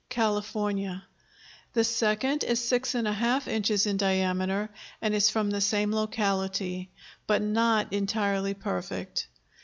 [0.09, 1.03] California;
[1.73, 4.67] the second is 6½ inches in diameter
[4.99, 6.89] and is from the same locality,
[7.27, 9.27] but not entirely perfect.